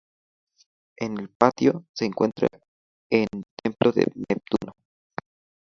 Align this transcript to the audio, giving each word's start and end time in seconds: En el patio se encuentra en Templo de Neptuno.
En 0.97 1.19
el 1.19 1.29
patio 1.29 1.85
se 1.93 2.05
encuentra 2.07 2.47
en 3.11 3.27
Templo 3.61 3.91
de 3.91 4.07
Neptuno. 4.27 4.73